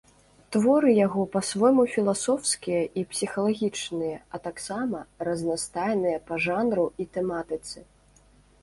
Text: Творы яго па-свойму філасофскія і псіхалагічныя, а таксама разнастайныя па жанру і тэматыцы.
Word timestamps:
Творы 0.55 0.93
яго 0.99 1.25
па-свойму 1.35 1.85
філасофскія 1.95 2.79
і 3.01 3.03
псіхалагічныя, 3.11 4.17
а 4.37 4.41
таксама 4.47 4.97
разнастайныя 5.29 6.17
па 6.33 6.43
жанру 6.49 6.89
і 7.05 7.11
тэматыцы. 7.17 7.89